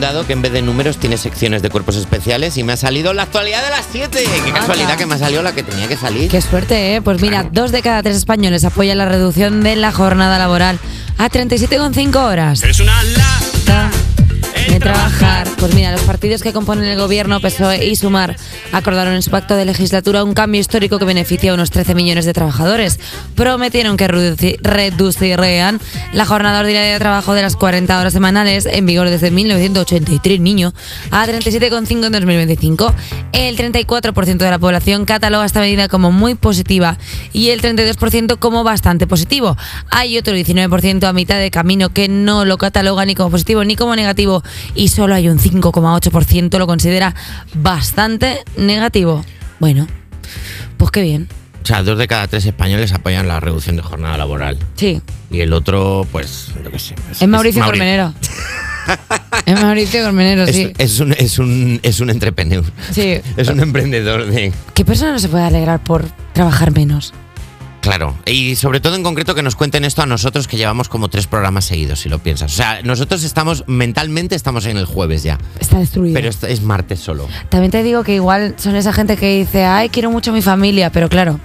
[0.00, 3.12] dado que en vez de números tiene secciones de cuerpos especiales y me ha salido
[3.12, 4.24] la actualidad de las 7.
[4.44, 6.30] Qué casualidad que me ha salido la que tenía que salir.
[6.30, 7.02] Qué suerte, ¿eh?
[7.02, 10.78] Pues mira, dos de cada tres españoles apoyan la reducción de la jornada laboral
[11.18, 12.62] a 37,5 horas.
[12.62, 13.90] Es una lata
[14.68, 15.48] de trabajar.
[15.58, 18.36] Pues mira, los partidos que componen el gobierno, PSOE y Sumar,
[18.72, 22.24] acordaron en su pacto de legislatura un cambio histórico que beneficia a unos 13 millones
[22.24, 23.00] de trabajadores.
[23.34, 25.80] Prometieron que reduci- reducirían
[26.12, 30.72] la jornada ordinaria de trabajo de las 40 horas semanales, en vigor desde 1983, niño,
[31.10, 32.94] a 37,5 en 2025.
[33.32, 36.98] El 34% de la población cataloga esta medida como muy positiva
[37.32, 39.56] y el 32% como bastante positivo.
[39.90, 43.76] Hay otro 19% a mitad de camino que no lo cataloga ni como positivo ni
[43.76, 44.42] como negativo
[44.74, 47.14] y solo hay un 5,8% lo considera
[47.54, 49.24] bastante negativo.
[49.60, 49.86] Bueno,
[50.76, 51.28] pues qué bien.
[51.62, 54.58] O sea, dos de cada tres españoles apoyan la reducción de jornada laboral.
[54.76, 56.94] Sí, Y el otro, pues, yo qué sé.
[57.20, 58.14] es Mauricio Mauri- Colmenero.
[59.44, 60.72] es Mauricio Colmenero, Es, sí.
[60.78, 62.64] es un, es, un, es un entrepreneur.
[62.92, 63.20] Sí.
[63.36, 64.52] Es un emprendedor de...
[64.72, 67.12] ¿Qué persona no se puede alegrar por trabajar menos?
[67.88, 71.08] Claro, y sobre todo en concreto que nos cuenten esto a nosotros que llevamos como
[71.08, 72.52] tres programas seguidos, si lo piensas.
[72.52, 76.14] O sea, nosotros estamos, mentalmente estamos en el jueves ya, Está destruido.
[76.14, 77.26] pero es, es martes solo.
[77.48, 80.42] También te digo que igual son esa gente que dice, ay, quiero mucho a mi
[80.42, 81.40] familia, pero claro,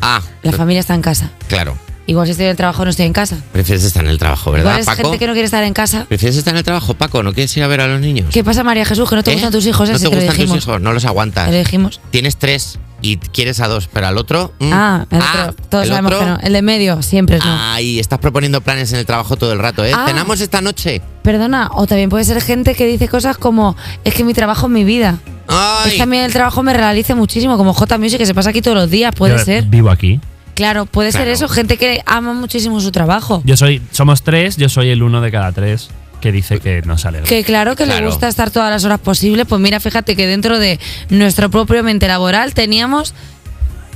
[0.00, 1.30] Ah, la familia está en casa.
[1.48, 1.76] claro.
[2.08, 3.36] Igual si estoy en el trabajo no estoy en casa.
[3.50, 5.02] Prefieres estar en el trabajo, ¿verdad, Igual es Paco?
[5.02, 6.04] gente que no quiere estar en casa.
[6.08, 7.20] ¿Prefieres estar en el trabajo, Paco?
[7.24, 8.28] ¿No quieres ir a ver a los niños?
[8.32, 9.08] ¿Qué pasa, María Jesús?
[9.10, 9.34] Que no te ¿Eh?
[9.34, 10.80] gustan tus hijos, ¿No ese te gustan tus hijos?
[10.80, 11.46] No los aguantas.
[11.46, 12.00] Te lo dijimos.
[12.12, 14.52] Tienes tres y quieres a dos, pero al otro...
[14.58, 14.70] mm.
[14.72, 15.64] Ah, el otro.
[15.68, 16.24] Todos ¿el sabemos otro?
[16.24, 16.38] que no.
[16.40, 17.50] El de medio, siempre es no.
[17.56, 19.92] Ay, estás proponiendo planes en el trabajo todo el rato, ¿eh?
[19.94, 20.04] Ah.
[20.06, 21.00] Cenamos esta noche.
[21.22, 24.72] Perdona, o también puede ser gente que dice cosas como, es que mi trabajo es
[24.72, 25.18] mi vida.
[25.48, 25.90] Ay.
[25.90, 28.50] Es que a mí el trabajo me realiza muchísimo, como J Music, que se pasa
[28.50, 29.64] aquí todos los días, puede Yo ser.
[29.64, 30.20] Vivo aquí.
[30.54, 33.42] Claro, puede ser eso, gente que ama muchísimo su trabajo.
[33.44, 35.90] Yo soy, somos tres, yo soy el uno de cada tres
[36.20, 37.22] que dice que no sale.
[37.22, 39.46] Que claro que le gusta estar todas las horas posibles.
[39.46, 43.14] Pues mira, fíjate que dentro de nuestro propio mente laboral teníamos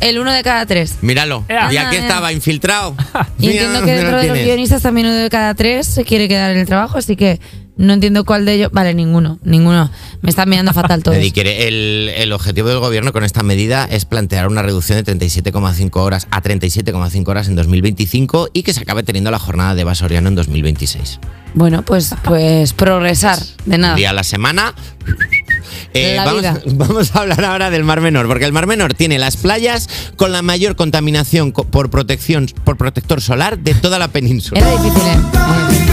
[0.01, 0.97] el uno de cada tres.
[1.03, 1.45] Míralo.
[1.49, 1.73] Ea.
[1.73, 2.97] Y aquí Anda, estaba, infiltrado.
[3.39, 6.51] Y entiendo que dentro de los guionistas también uno de cada tres se quiere quedar
[6.51, 7.41] en el trabajo, así que
[7.81, 8.71] no entiendo cuál de ellos.
[8.73, 9.91] Vale, ninguno, ninguno.
[10.23, 11.17] Me están mirando fatal todos.
[11.17, 16.29] El, el objetivo del gobierno con esta medida es plantear una reducción de 37,5 horas
[16.31, 20.35] a 37,5 horas en 2025 y que se acabe teniendo la jornada de Basoriano en
[20.35, 21.19] 2026.
[21.55, 23.95] Bueno, pues, pues progresar, de nada.
[23.95, 24.73] Un día a la semana.
[25.95, 26.25] Eh, La
[26.67, 30.31] vamos, a hablar ahora del Mar Menor, porque el Mar Menor tiene las playas con
[30.31, 34.61] la mayor contaminación co- por protección por protector solar de toda la península.
[34.61, 35.90] Era difícil, ¿eh?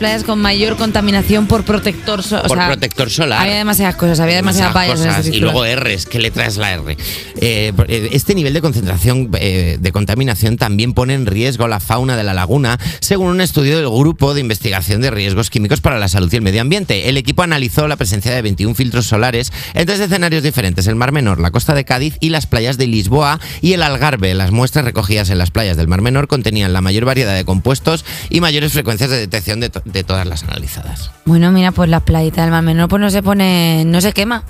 [0.00, 2.48] Playas con mayor contaminación por protector solar.
[2.48, 3.42] Por protector solar.
[3.42, 6.96] Había demasiadas cosas, había demasiadas vallas y luego R's, que le traes la R.
[7.36, 12.16] Eh, eh, este nivel de concentración eh, de contaminación también pone en riesgo la fauna
[12.16, 16.08] de la laguna, según un estudio del Grupo de Investigación de Riesgos Químicos para la
[16.08, 17.10] Salud y el Medio Ambiente.
[17.10, 21.12] El equipo analizó la presencia de 21 filtros solares en tres escenarios diferentes: el Mar
[21.12, 24.32] Menor, la costa de Cádiz y las playas de Lisboa y el Algarve.
[24.32, 28.06] Las muestras recogidas en las playas del Mar Menor contenían la mayor variedad de compuestos
[28.30, 31.10] y mayores frecuencias de detección de, de todas las analizadas.
[31.24, 34.44] Bueno, mira, pues las playitas del Mar Menor pues no se pone, no se quema.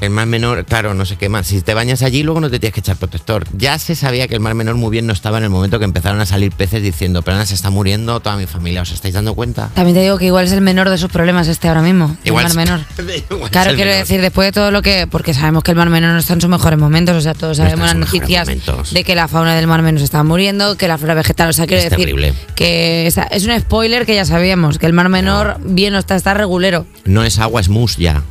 [0.00, 1.42] El mar menor, claro, no se quema.
[1.42, 3.46] Si te bañas allí, luego no te tienes que echar protector.
[3.56, 5.86] Ya se sabía que el mar menor muy bien no estaba en el momento que
[5.86, 9.34] empezaron a salir peces diciendo, pero se está muriendo toda mi familia, ¿os estáis dando
[9.34, 9.70] cuenta?
[9.74, 12.16] También te digo que igual es el menor de sus problemas este ahora mismo.
[12.24, 12.80] el Mar Menor.
[13.30, 14.04] igual Claro, quiero menor.
[14.06, 15.06] decir, después de todo lo que.
[15.06, 17.58] Porque sabemos que el Mar Menor no está en sus mejores momentos, o sea, todos
[17.58, 18.46] No sabemos las noticias
[18.92, 21.52] de que la fauna del Mar Menor se está muriendo, que la flora vegetal, o
[21.54, 22.34] sea, quiero Es decir terrible.
[22.54, 26.34] que es un spoiler que ya sabíamos, que el Mar Menor bien no está, está
[26.34, 26.86] regulero.
[27.06, 28.22] No es agua, es mousse ya.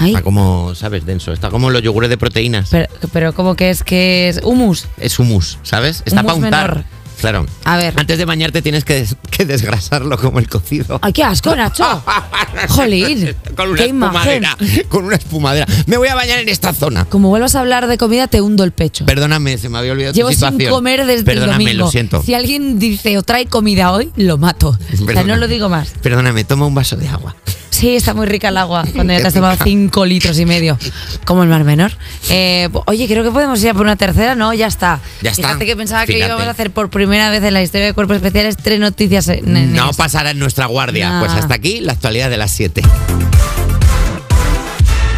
[0.00, 1.04] Ay, Está como, ¿sabes?
[1.06, 1.32] Denso.
[1.32, 2.68] Está como los yogures de proteínas.
[2.70, 4.86] pero, pero como que es que es humus.
[4.98, 6.02] Es humus, ¿sabes?
[6.06, 6.68] Está para Humus untar.
[6.76, 6.84] menor.
[7.20, 7.44] Claro.
[7.64, 7.92] A ver.
[7.98, 10.98] Antes de bañarte tienes que, des- que desgrasarlo como el cocido.
[11.02, 11.84] ¡Ay, qué asco, Nacho!
[12.68, 13.34] ¡Jolín!
[13.54, 14.42] Con una ¡Qué imagen!
[14.44, 14.86] espumadera.
[14.88, 15.66] Con una espumadera.
[15.86, 17.04] Me voy a bañar en esta zona.
[17.04, 19.04] Como vuelvas a hablar de comida, te hundo el pecho.
[19.04, 20.70] Perdóname, se me había olvidado Llevo tu sin situación.
[20.72, 21.84] comer desde Perdóname, el domingo.
[21.84, 22.22] lo siento.
[22.22, 24.68] Si alguien dice o trae comida hoy, lo mato.
[24.70, 25.36] O sea, no Perdóname.
[25.40, 25.90] lo digo más.
[26.02, 27.36] Perdóname, toma un vaso de agua.
[27.80, 29.64] Sí, está muy rica el agua cuando ya te has tomado rica.
[29.64, 30.78] 5 litros y medio,
[31.24, 31.92] como el mar menor.
[32.28, 34.52] Eh, oye, creo que podemos ir a por una tercera, ¿no?
[34.52, 35.00] Ya está.
[35.22, 35.48] Ya está.
[35.48, 38.16] Fíjate que pensaba que íbamos a hacer por primera vez en la historia de Cuerpos
[38.16, 39.28] Especiales tres noticias.
[39.28, 41.08] en- en No pasará en nuestra guardia.
[41.08, 41.20] Nah.
[41.20, 42.82] Pues hasta aquí la actualidad de las 7.